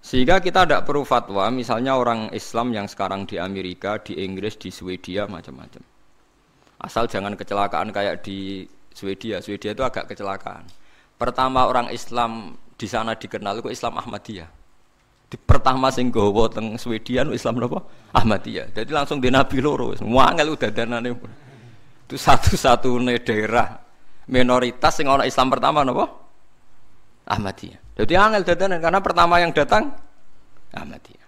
Sehingga 0.00 0.40
kita 0.40 0.64
tidak 0.64 0.88
perlu 0.88 1.04
fatwa, 1.04 1.44
misalnya 1.52 1.92
orang 1.92 2.32
Islam 2.32 2.72
yang 2.72 2.88
sekarang 2.88 3.28
di 3.28 3.36
Amerika, 3.36 4.00
di 4.00 4.16
Inggris, 4.16 4.56
di 4.56 4.72
Swedia, 4.72 5.28
macam-macam. 5.28 5.84
Asal 6.80 7.04
jangan 7.04 7.36
kecelakaan 7.36 7.92
kayak 7.92 8.24
di 8.24 8.64
Swedia. 8.96 9.44
Swedia 9.44 9.76
itu 9.76 9.84
agak 9.84 10.08
kecelakaan. 10.08 10.64
Pertama 11.20 11.68
orang 11.68 11.92
Islam 11.92 12.56
di 12.80 12.88
sana 12.88 13.12
dikenal 13.12 13.60
itu 13.60 13.68
Islam 13.68 14.00
Ahmadiyah. 14.00 14.48
Di 15.30 15.36
pertama 15.36 15.92
sing 15.92 16.08
gowo 16.08 16.48
teng 16.48 16.80
Swedia 16.80 17.22
Islam 17.28 17.60
apa? 17.68 17.84
Ahmadiyah. 18.16 18.72
Jadi 18.72 18.90
langsung 18.90 19.20
di 19.20 19.28
Nabi 19.28 19.60
loro. 19.60 19.92
Semua 19.94 20.32
angel 20.32 20.56
udah 20.56 20.70
danane. 20.72 21.12
Itu 22.08 22.16
satu-satunya 22.16 23.20
daerah 23.22 23.78
minoritas 24.26 24.96
yang 24.98 25.20
orang 25.20 25.28
Islam 25.28 25.52
pertama 25.52 25.84
napa? 25.84 26.08
Ahmadiyah. 27.28 27.78
Jadi 28.00 28.12
angel 28.16 28.42
dadanan 28.42 28.80
karena 28.80 29.00
pertama 29.04 29.36
yang 29.38 29.52
datang 29.52 29.92
Ahmadiyah. 30.72 31.19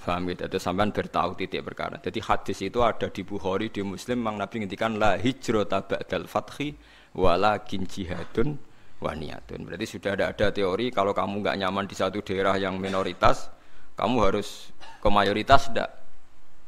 Faham 0.00 0.32
gitu, 0.32 0.48
itu 0.48 0.56
sampean 0.56 0.96
bertahu 0.96 1.36
titik 1.36 1.60
perkara. 1.60 2.00
Jadi 2.00 2.24
hadis 2.24 2.58
itu 2.64 2.80
ada 2.80 3.12
di 3.12 3.20
Bukhari, 3.20 3.68
di 3.68 3.84
Muslim, 3.84 4.24
Mang 4.24 4.40
Nabi 4.40 4.64
ngintikan 4.64 4.96
la 4.96 5.20
hijrata 5.20 5.84
ba'dal 5.84 6.24
fathi 6.24 6.72
walakin 7.12 7.84
jihadun 7.84 8.56
wa 8.96 9.12
niyatun. 9.12 9.68
Berarti 9.68 9.84
sudah 9.84 10.16
ada 10.16 10.32
ada 10.32 10.48
teori 10.48 10.88
kalau 10.88 11.12
kamu 11.12 11.44
nggak 11.44 11.56
nyaman 11.60 11.84
di 11.84 11.92
satu 11.92 12.24
daerah 12.24 12.56
yang 12.56 12.80
minoritas, 12.80 13.52
kamu 14.00 14.16
harus 14.24 14.72
ke 15.04 15.08
mayoritas 15.12 15.68
tidak. 15.68 15.92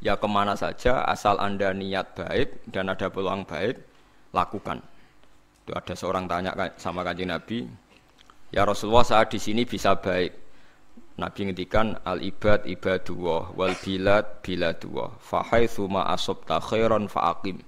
Ya 0.02 0.18
ke 0.18 0.28
mana 0.28 0.52
saja 0.58 1.06
asal 1.08 1.40
anda 1.40 1.72
niat 1.72 2.12
baik 2.12 2.68
dan 2.68 2.92
ada 2.92 3.08
peluang 3.08 3.48
baik, 3.48 3.80
lakukan. 4.36 4.84
Itu 5.64 5.72
ada 5.72 5.94
seorang 5.96 6.28
tanya 6.28 6.52
sama 6.76 7.00
kanjeng 7.06 7.30
Nabi, 7.30 7.64
Ya 8.52 8.68
Rasulullah 8.68 9.08
saat 9.08 9.32
di 9.32 9.40
sini 9.40 9.64
bisa 9.64 9.96
baik. 9.96 10.41
Nabi 11.12 11.40
ngendikan 11.44 11.92
al 12.08 12.24
ibad 12.24 12.64
ibadullah 12.64 13.52
wal 13.52 13.76
bilad 13.76 14.40
biladullah. 14.40 15.20
Fahaitsu 15.20 15.84
ma 15.84 16.08
asabta 16.08 16.56
khairan 16.62 17.04
faqim. 17.04 17.60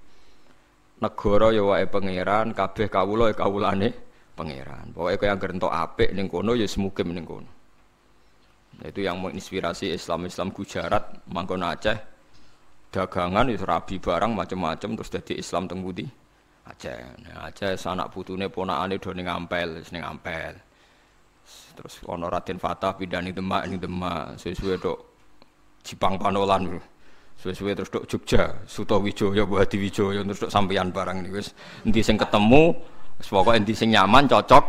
Negara 1.05 1.53
ya 1.53 1.63
wae 1.67 1.85
pangeran, 1.85 2.57
kabeh 2.57 2.89
kawula 2.89 3.29
ya 3.29 3.37
kawulane 3.37 3.91
pangeran. 4.33 4.97
Pokoke 4.97 5.21
kaya 5.21 5.37
anggere 5.37 5.53
entuk 5.53 5.69
apik 5.69 6.17
ning 6.17 6.27
kono 6.31 6.57
ya 6.57 6.65
semukim 6.65 7.13
ning 7.13 7.29
kono. 7.29 7.51
Itu 8.81 9.07
yang 9.07 9.23
menginspirasi 9.23 9.95
Islam-Islam 9.95 10.51
Gujarat, 10.51 11.23
mangkon 11.31 11.63
Aceh. 11.63 11.99
Dagangan 12.91 13.47
itu 13.51 13.63
rabi 13.63 14.03
barang 14.03 14.33
macam-macam 14.35 14.91
terus 14.99 15.11
jadi 15.15 15.35
Islam 15.39 15.71
teng 15.71 15.83
Aceh. 15.85 16.99
Nah, 17.23 17.51
Aceh 17.53 17.77
sanak 17.77 18.11
putune 18.11 18.49
ponakane 18.49 18.97
do 18.99 19.13
ning 19.13 19.29
Ampel, 19.29 19.85
ning 19.93 20.03
Ampel. 20.03 20.57
Terus 21.75 22.01
ono 22.07 22.31
Raden 22.31 22.57
Fatah 22.63 22.95
pindah 22.95 23.21
ning 23.21 23.35
Demak 23.35 23.67
ning 23.67 23.83
Demak 23.83 24.39
sesuai 24.39 24.79
dok 24.79 24.99
Jipang 25.83 26.17
Panolan. 26.17 26.79
Sesuai 27.35 27.75
terus 27.75 27.91
dok 27.91 28.07
Jogja, 28.07 28.63
Suto 28.65 29.03
Wijoyo, 29.03 29.45
Hadi 29.59 29.77
Wijoyo 29.77 30.23
terus 30.23 30.47
dok 30.47 30.53
sampeyan 30.55 30.95
barang 30.95 31.27
nih 31.27 31.33
wis 31.35 31.51
endi 31.83 32.01
sing 32.01 32.15
ketemu 32.15 32.73
wis 33.19 33.29
pokoke 33.29 33.59
endi 33.59 33.75
sing 33.75 33.91
nyaman 33.91 34.31
cocok. 34.31 34.65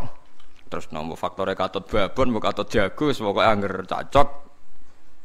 Terus 0.66 0.90
nomor 0.90 1.14
faktornya 1.14 1.54
katut 1.54 1.86
babon, 1.86 2.34
mau 2.34 2.42
katut 2.42 2.66
jago, 2.68 3.14
pokoknya 3.14 3.50
angger 3.54 3.74
cocok 3.86 4.28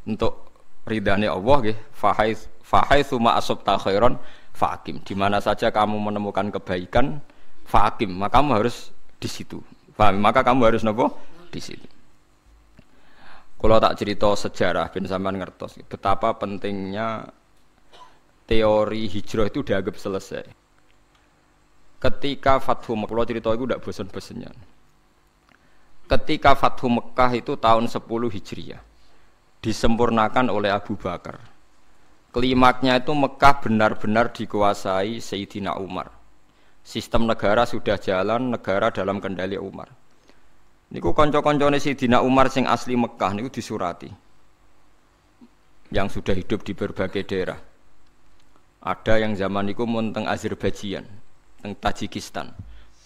untuk 0.04 0.52
ridhani 0.84 1.26
Allah 1.32 1.56
nggih. 1.64 1.78
Fahai 1.96 2.36
fahai 2.60 3.00
suma 3.00 3.40
asab 3.40 3.64
khairon 3.64 4.20
fakim. 4.52 5.00
Di 5.00 5.16
mana 5.16 5.40
saja 5.40 5.72
kamu 5.72 5.96
menemukan 5.96 6.52
kebaikan, 6.52 7.24
fakim, 7.64 8.20
maka 8.20 8.38
kamu 8.38 8.60
harus 8.60 8.92
di 9.16 9.26
situ. 9.32 9.64
Faham? 9.96 10.20
Maka 10.20 10.44
kamu 10.44 10.60
harus 10.68 10.84
nopo 10.84 11.16
di 11.50 11.60
situ. 11.60 11.88
Kalau 13.60 13.76
tak 13.76 14.00
cerita 14.00 14.32
sejarah, 14.32 14.88
bin 14.88 15.04
sampean 15.04 15.36
ngertos 15.36 15.84
betapa 15.84 16.32
pentingnya 16.40 17.28
teori 18.48 19.04
hijrah 19.04 19.52
itu 19.52 19.60
dianggap 19.60 20.00
selesai. 20.00 20.44
Ketika 22.00 22.56
Fathu 22.56 22.96
Mekah, 22.96 23.12
kalau 23.12 23.28
cerita 23.28 23.52
itu 23.52 23.64
tidak 23.68 23.82
bosan-bosannya. 23.84 24.50
Ketika 26.08 26.56
Fathu 26.56 26.88
Mekah 26.88 27.30
itu 27.36 27.52
tahun 27.60 27.86
10 27.86 28.32
Hijriah, 28.32 28.80
disempurnakan 29.60 30.48
oleh 30.48 30.72
Abu 30.72 30.96
Bakar. 30.96 31.38
Klimaknya 32.32 32.96
itu 32.96 33.12
Mekah 33.12 33.60
benar-benar 33.60 34.32
dikuasai 34.32 35.20
Sayyidina 35.20 35.76
Umar. 35.76 36.08
Sistem 36.80 37.28
negara 37.28 37.68
sudah 37.68 38.00
jalan, 38.00 38.56
negara 38.56 38.88
dalam 38.88 39.20
kendali 39.20 39.60
Umar. 39.60 39.92
Niku 40.90 41.14
konco-koncone 41.14 41.78
Dina 41.78 42.18
Umar 42.18 42.50
sing 42.50 42.66
asli 42.66 42.98
Mekah 42.98 43.30
niku 43.38 43.46
disurati. 43.46 44.10
Yang 45.94 46.18
sudah 46.18 46.34
hidup 46.34 46.66
di 46.66 46.74
berbagai 46.74 47.22
daerah. 47.30 47.58
Ada 48.82 49.22
yang 49.22 49.38
zaman 49.38 49.70
niku 49.70 49.86
mun 49.86 50.10
teng 50.10 50.26
Azerbaijan, 50.26 51.06
teng 51.62 51.78
Tajikistan. 51.78 52.50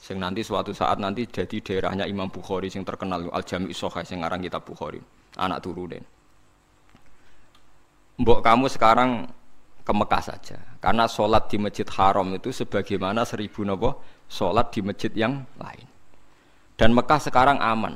Sing 0.01 0.17
nanti 0.17 0.41
suatu 0.41 0.73
saat 0.73 0.97
nanti 1.01 1.29
jadi 1.29 1.61
daerahnya 1.61 2.09
Imam 2.09 2.29
Bukhari 2.29 2.73
sing 2.73 2.85
terkenal 2.85 3.29
Al 3.29 3.45
Jami' 3.45 3.73
Sahih 3.73 4.05
sing 4.05 4.25
aran 4.25 4.41
kitab 4.41 4.65
Bukhari, 4.65 5.01
anak 5.41 5.65
turunin. 5.65 6.05
Mbok 8.21 8.41
kamu 8.45 8.69
sekarang 8.69 9.29
ke 9.85 9.93
Mekah 9.93 10.23
saja 10.25 10.57
karena 10.81 11.05
sholat 11.05 11.51
di 11.53 11.61
masjid 11.61 11.85
haram 11.93 12.33
itu 12.33 12.49
sebagaimana 12.49 13.27
seribu 13.29 13.67
nopo 13.67 14.01
sholat 14.31 14.73
di 14.73 14.81
masjid 14.81 15.13
yang 15.13 15.45
lain 15.61 15.94
dan 16.75 16.91
Mekah 16.91 17.21
sekarang 17.23 17.63
aman 17.63 17.95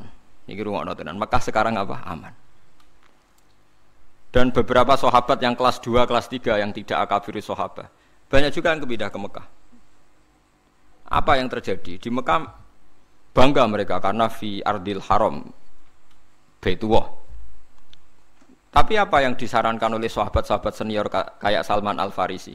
Ini 0.48 0.64
rumah 0.64 0.80
tenan. 0.96 1.20
Mekah 1.20 1.44
sekarang 1.44 1.76
apa? 1.76 2.00
Aman. 2.08 2.32
Dan 4.32 4.48
beberapa 4.48 4.96
sahabat 4.96 5.36
yang 5.44 5.52
kelas 5.52 5.76
2, 5.84 6.08
kelas 6.08 6.24
3 6.32 6.56
yang 6.56 6.72
tidak 6.72 7.04
akabiri 7.04 7.44
sahabat. 7.44 7.92
Banyak 8.32 8.52
juga 8.56 8.72
yang 8.72 8.80
kepindah 8.80 9.12
ke 9.12 9.18
Mekah. 9.20 9.46
Apa 11.08 11.36
yang 11.36 11.52
terjadi? 11.52 12.00
Di 12.00 12.08
Mekah 12.08 12.48
bangga 13.36 13.64
mereka 13.68 14.00
karena 14.00 14.32
fi 14.32 14.64
ardil 14.64 15.04
haram 15.04 15.52
Baitullah. 16.64 17.12
Tapi 18.68 18.94
apa 19.00 19.24
yang 19.24 19.36
disarankan 19.36 19.96
oleh 19.96 20.08
sahabat-sahabat 20.12 20.72
senior 20.76 21.08
kayak 21.12 21.64
Salman 21.64 21.96
Al 21.96 22.12
Farisi? 22.12 22.52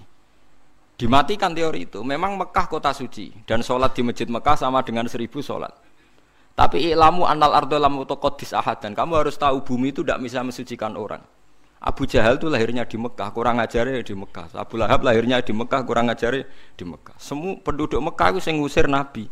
Dimatikan 0.94 1.58
teori 1.58 1.90
itu. 1.90 2.06
Memang 2.06 2.38
Mekah 2.38 2.70
kota 2.70 2.94
suci 2.94 3.34
dan 3.50 3.66
sholat 3.66 3.98
di 3.98 4.06
masjid 4.06 4.30
Mekah 4.30 4.58
sama 4.58 4.86
dengan 4.86 5.10
seribu 5.10 5.42
sholat. 5.42 5.83
Tapi 6.54 6.94
ilamu 6.94 7.26
anal 7.26 7.58
ardo 7.58 7.82
lamu 7.82 8.06
tokodis 8.06 8.54
ahad 8.54 8.78
dan 8.78 8.94
kamu 8.94 9.26
harus 9.26 9.36
tahu 9.42 9.66
bumi 9.66 9.90
itu 9.90 10.06
tidak 10.06 10.22
bisa 10.22 10.46
mensucikan 10.46 10.94
orang. 10.94 11.22
Abu 11.84 12.08
Jahal 12.08 12.40
itu 12.40 12.48
lahirnya 12.48 12.88
di 12.88 12.96
Mekah, 12.96 13.36
kurang 13.36 13.60
ajarnya 13.60 14.00
di 14.00 14.16
Mekah. 14.16 14.56
Abu 14.56 14.80
Lahab 14.80 15.04
lahirnya 15.04 15.44
di 15.44 15.52
Mekah, 15.52 15.84
kurang 15.84 16.08
ajarnya 16.08 16.48
di 16.80 16.84
Mekah. 16.88 17.20
Semua 17.20 17.60
penduduk 17.60 18.00
Mekah 18.00 18.32
itu 18.32 18.40
yang 18.48 18.64
ngusir 18.64 18.88
Nabi. 18.88 19.28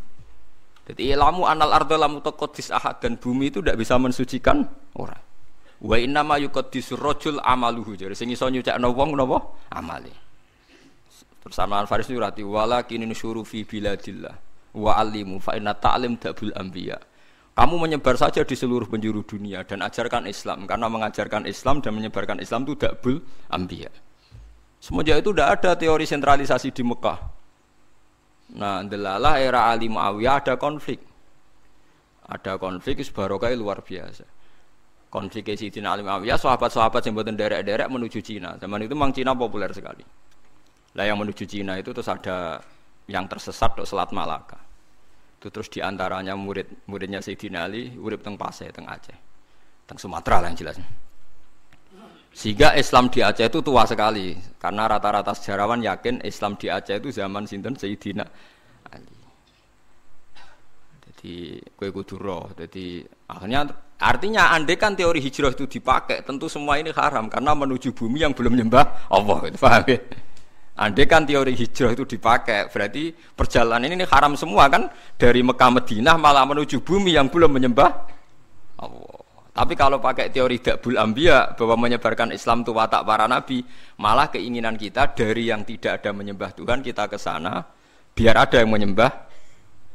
Jadi 0.84 1.16
ilmu 1.16 1.48
anal 1.48 1.72
ardo 1.72 1.96
lamu 1.96 2.20
tokotis 2.20 2.68
ahad 2.74 3.00
dan 3.00 3.16
bumi 3.16 3.54
itu 3.54 3.63
tidak 3.63 3.80
bisa 3.80 3.96
mensucikan 3.96 4.68
orang. 5.00 5.24
Wa 5.80 5.96
inna 5.96 6.28
ma 6.28 6.36
yuqaddisu 6.36 7.00
rajul 7.00 7.40
amaluhu. 7.40 7.96
Jadi 7.96 8.13
sing 8.20 8.28
iso 8.34 8.51
nyucakno 8.51 8.92
wong 8.92 9.16
napa? 9.16 9.38
Amale. 9.72 10.12
Terus 11.42 11.58
Al 11.58 11.88
Faris 11.90 12.06
rati 12.12 12.46
wala 12.46 12.86
kini 12.86 13.08
nusyuru 13.10 13.42
fi 13.42 13.66
biladillah 13.66 14.36
wa 14.78 14.92
alimu 14.94 15.42
fa 15.42 15.58
inna 15.58 15.74
ta'lim 15.74 16.20
dabul 16.22 16.54
anbiya. 16.54 17.11
Kamu 17.51 17.75
menyebar 17.77 18.15
saja 18.15 18.48
di 18.48 18.55
seluruh 18.55 18.88
penjuru 18.88 19.27
dunia 19.27 19.67
dan 19.67 19.84
ajarkan 19.84 20.24
Islam 20.24 20.63
karena 20.63 20.88
mengajarkan 20.88 21.43
Islam 21.43 21.84
dan 21.84 21.91
menyebarkan 22.00 22.39
Islam 22.39 22.63
itu 22.63 22.79
dakbul 22.79 23.20
ambia. 23.51 23.91
Semenjak 24.81 25.22
itu 25.22 25.29
tidak 25.36 25.50
ada 25.60 25.72
teori 25.77 26.08
sentralisasi 26.08 26.74
di 26.74 26.81
Mekah. 26.81 27.20
Nah, 28.58 28.81
delalah 28.88 29.38
era 29.38 29.70
Ali 29.70 29.91
Muawiyah 29.91 30.41
ada 30.41 30.55
konflik. 30.58 31.03
Ada 32.25 32.55
konflik 32.55 33.03
barokah 33.12 33.51
luar 33.53 33.84
biasa. 33.84 34.24
Konflik 35.12 35.51
Sayyidina 35.51 35.91
Ali 35.91 36.08
Muawiyah, 36.08 36.39
sahabat-sahabat 36.39 37.03
yang 37.03 37.13
buatan 37.20 37.36
derek-derek 37.36 37.91
menuju 37.91 38.24
Cina. 38.24 38.55
Zaman 38.55 38.88
itu 38.88 38.96
memang 38.96 39.12
Cina 39.12 39.36
populer 39.36 39.70
sekali. 39.75 40.08
Lah 40.96 41.03
yang 41.03 41.20
menuju 41.20 41.43
Cina 41.43 41.75
itu 41.75 41.91
terus 41.91 42.08
ada 42.08 42.63
yang 43.12 43.27
tersesat 43.27 43.75
ke 43.75 43.84
Selat 43.84 44.15
Malaka. 44.15 44.71
Itu 45.41 45.50
terus 45.50 45.74
di 45.74 45.81
antaranya 45.81 46.38
murid 46.38 46.86
muridnya 46.86 47.17
Sayyidina 47.17 47.65
Ali, 47.65 47.98
urip 47.98 48.21
teng 48.21 48.38
Pasai, 48.38 48.69
teng 48.69 48.86
Aceh, 48.86 49.17
teng 49.89 49.98
Sumatera 49.98 50.38
lah 50.38 50.53
yang 50.53 50.60
jelas. 50.62 50.77
Sehingga 52.29 52.77
Islam 52.77 53.10
di 53.10 53.25
Aceh 53.25 53.50
itu 53.50 53.65
tua 53.65 53.89
sekali 53.89 54.38
karena 54.62 54.86
rata-rata 54.86 55.33
sejarawan 55.33 55.81
yakin 55.81 56.21
Islam 56.21 56.62
di 56.62 56.69
Aceh 56.69 56.93
itu 57.01 57.10
zaman 57.10 57.50
sinten 57.50 57.74
Sayyidina 57.74 58.21
Ali. 58.93 59.17
Jadi 61.10 61.57
kue 61.74 61.89
kuduro. 61.89 62.53
Jadi 62.53 63.01
akhirnya 63.25 63.65
artinya 63.98 64.53
andai 64.53 64.77
kan 64.77 64.93
teori 64.93 65.25
hijrah 65.25 65.57
itu 65.57 65.65
dipakai, 65.65 66.21
tentu 66.21 66.45
semua 66.53 66.77
ini 66.77 66.93
haram 66.93 67.25
karena 67.25 67.57
menuju 67.57 67.98
bumi 67.98 68.21
yang 68.21 68.38
belum 68.38 68.53
menyembah 68.53 69.10
Allah. 69.10 69.50
Itu 69.50 69.57
paham 69.57 69.89
ya? 69.89 69.98
Andai 70.72 71.04
kan 71.06 71.28
teori 71.28 71.51
hijrah 71.51 71.92
itu 71.94 72.08
dipakai, 72.08 72.72
berarti 72.72 73.12
perjalanan 73.12 73.92
ini 73.92 74.08
haram 74.08 74.40
semua 74.40 74.72
kan 74.72 74.88
dari 75.20 75.44
Mekah 75.44 75.70
Madinah 75.78 76.16
malah 76.16 76.48
menuju 76.48 76.80
bumi 76.80 77.13
yang 77.13 77.28
belum 77.28 77.51
menyembah 77.51 77.92
Allah. 78.80 79.20
Tapi 79.51 79.75
kalau 79.75 80.00
pakai 80.00 80.32
teori 80.32 80.63
dakbul 80.63 80.96
ambia 80.96 81.51
bahwa 81.60 81.86
menyebarkan 81.86 82.32
Islam 82.32 82.63
itu 82.63 82.72
watak 82.72 83.04
para 83.04 83.28
nabi, 83.28 83.60
malah 84.00 84.32
keinginan 84.32 84.80
kita 84.80 85.12
dari 85.12 85.51
yang 85.51 85.68
tidak 85.68 86.00
ada 86.00 86.16
menyembah 86.16 86.56
Tuhan 86.56 86.80
kita 86.80 87.12
ke 87.12 87.19
sana 87.19 87.60
biar 88.15 88.48
ada 88.48 88.63
yang 88.63 88.72
menyembah 88.72 89.12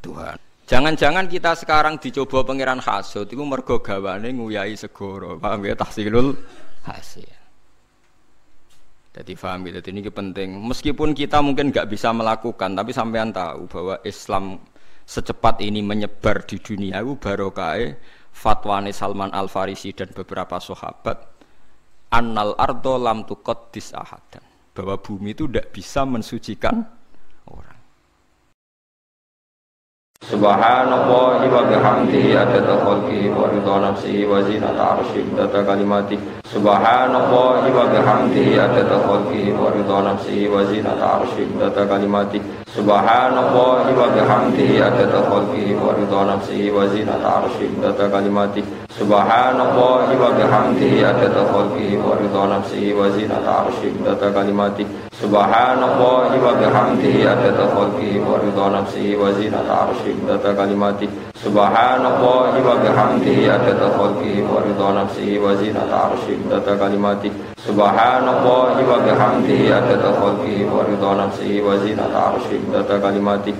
Tuhan. 0.04 0.36
Jangan-jangan 0.66 1.30
kita 1.30 1.56
sekarang 1.56 1.96
dicoba 1.96 2.42
pangeran 2.42 2.82
hasud 2.82 3.30
itu 3.30 3.40
mergo 3.46 3.80
gawane 3.80 4.34
nguyai 4.34 4.74
segoro. 4.74 5.38
Paham 5.38 5.62
ya 5.62 5.78
tahsilul 5.78 6.36
hasil. 6.84 7.35
Jadi 9.16 9.32
faham 9.32 9.64
gitu. 9.64 9.80
Jadi 9.80 9.88
ini 9.96 10.00
penting. 10.12 10.48
Meskipun 10.60 11.16
kita 11.16 11.40
mungkin 11.40 11.72
nggak 11.72 11.88
bisa 11.88 12.12
melakukan, 12.12 12.76
tapi 12.76 12.92
sampean 12.92 13.32
tahu 13.32 13.64
bahwa 13.64 13.96
Islam 14.04 14.60
secepat 15.08 15.64
ini 15.64 15.80
menyebar 15.80 16.44
di 16.44 16.60
dunia 16.60 17.00
itu 17.00 17.16
barokah 17.16 17.78
fatwane 18.34 18.92
Salman 18.92 19.32
Al 19.32 19.48
Farisi 19.48 19.94
dan 19.94 20.12
beberapa 20.12 20.60
sahabat 20.60 21.16
annal 22.12 22.58
ardo 22.58 23.00
lam 23.00 23.24
tukot 23.24 23.72
disahadan 23.72 24.44
bahwa 24.76 25.00
bumi 25.00 25.32
itu 25.32 25.48
tidak 25.48 25.72
bisa 25.72 26.04
mensucikan 26.04 26.84
orang. 27.48 27.75
Subhanallah 30.24 31.44
wa 31.44 31.62
bihamdihi 31.68 32.32
adada 32.32 32.80
khalqihi 32.80 33.30
wa 33.36 33.52
ridha 33.52 33.76
nafsihi 33.84 34.24
wa 34.24 34.40
zinata 34.40 34.96
arsyihi 34.96 35.36
data 35.36 35.60
kalimati. 35.60 36.16
Subhanallah 36.48 37.60
wa 37.68 37.84
bihamdihi 37.92 38.56
adada 38.56 38.96
khalqihi 39.04 39.52
wa 39.52 39.68
ridha 39.70 39.98
nafsihi 40.08 40.48
wa 40.48 40.64
zinata 40.64 41.20
arsyihi 41.20 41.60
data 41.60 41.84
kalimati. 41.84 42.40
Subhanallah 42.72 43.86
wa 43.92 44.06
bihamdihi 44.16 44.82
adada 44.82 45.20
khalqihi 45.30 45.76
wa 45.78 45.92
ridha 45.92 46.20
nafsihi 46.26 46.74
wa 46.74 46.88
zinata 46.88 47.28
arsyihi 47.46 47.76
data 47.78 48.04
kalimati. 48.08 48.62
Subhanallah 48.96 50.10
wa 50.10 50.30
bihamdihi 50.32 51.04
adada 51.04 51.44
khalqihi 51.44 52.00
wa 52.00 52.16
ridha 52.18 52.42
nafsihi 52.50 52.96
wa 52.96 53.12
zinata 53.12 53.68
bihamdihi 53.68 54.00
adada 54.00 54.32
khalqihi 54.32 55.05
wa 58.20 58.36
ridha 58.36 58.68
nafsihi 58.68 59.16
wa 59.16 59.32
zinata 59.32 59.88
arsyihi 59.88 60.28
data 60.28 60.52
kalimati. 60.52 61.08
Subhanallah 61.40 62.52
wa 62.52 62.76
bihamdihi 62.84 63.48
adada 63.48 63.96
khalqihi 63.96 64.44
wa 64.44 64.60
ridha 64.60 64.92
nafsihi 64.92 65.40
wa 65.40 65.56
zinata 65.56 66.12
arsyihi 66.12 66.44
data 66.52 66.76
kalimati. 66.76 67.32
Subhanallah 67.64 68.76
wa 68.76 68.96
bihamdihi 69.00 69.72
adada 69.72 70.12
khalqihi 70.20 70.68
wa 70.68 70.84
wa 71.64 71.74
zinata 71.80 72.18
arsyihi 72.36 72.68
data 72.68 73.00
kalimati. 73.00 73.52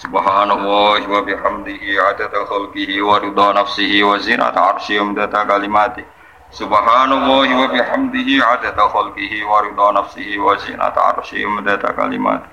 Subhanallah 0.00 1.04
wa 1.04 1.20
bihamdihi 1.20 2.00
adada 2.00 2.48
khalqihi 2.48 2.96
wa 3.04 3.20
ridha 3.20 3.60
nafsihi 3.60 4.00
wa 4.00 4.16
zinata 4.16 4.72
arsyihi 4.72 5.12
data 5.20 5.44
kalimati 5.44 6.21
Subhanallah 6.52 7.48
wa 7.48 7.64
bihamdihi 7.72 8.36
adada 8.44 8.84
khalqihi 8.92 9.40
wa 9.40 9.64
ridha 9.64 9.88
nafsihi 9.96 10.36
wa 10.36 10.52
zinata 10.60 11.00
arsyihi 11.16 11.48
madada 11.48 11.96
kalimat. 11.96 12.44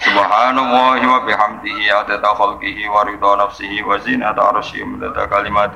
Subhanallah 0.00 0.96
wa 0.96 1.20
bihamdihi 1.20 1.92
adada 1.92 2.32
khalqihi 2.32 2.88
wa 2.88 3.04
ridha 3.04 3.36
nafsihi 3.36 3.84
wa 3.84 4.00
zinata 4.00 4.40
arsyihi 4.56 4.88
madada 4.88 5.28
kalimat. 5.28 5.68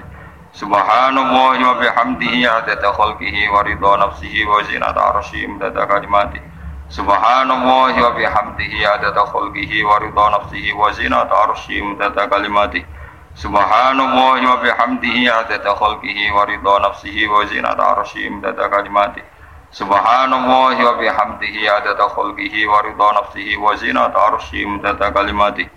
Subhanallah 0.56 1.52
wa 1.60 1.76
bihamdihi 1.76 2.48
adada 2.48 2.96
khalqihi 2.96 3.44
wa 3.52 3.60
ridha 3.60 3.92
nafsihi 4.00 4.48
wa 4.48 4.64
zinata 4.64 5.12
arsyihi 5.12 5.44
madada 5.52 5.84
kalimat. 5.84 6.32
Subhanallah 6.88 7.92
wa 7.92 8.16
bihamdihi 8.16 8.88
adada 8.88 9.20
khalqihi 9.28 9.84
wa 9.84 10.00
ridha 10.00 10.26
nafsihi 10.32 10.72
wa 10.72 10.88
zinata 10.96 11.52
arsyihi 11.52 11.84
madada 11.92 12.24
kalimat 12.24 12.72
Subhanallah 13.36 14.40
wa 14.40 14.56
bihamdihi 14.64 15.28
adada 15.28 15.76
khalqihi 15.76 16.32
wa 16.32 16.48
ridha 16.48 16.74
nafsihi 16.80 17.28
wa 17.28 17.44
zinata 17.44 17.84
arsyihi 17.92 18.30
midada 18.32 18.64
kalimati. 18.72 19.20
Subhanallah 19.70 20.72
wa 20.72 20.96
bihamdihi 20.96 21.68
adada 21.68 22.08
khalqihi 22.16 22.64
wa 22.64 22.80
ridha 22.80 23.08
nafsihi 23.12 23.60
wa 23.60 23.76
zinata 23.76 24.16
arsyihi 24.32 24.66
midada 24.66 25.12
kalimati 25.12 25.68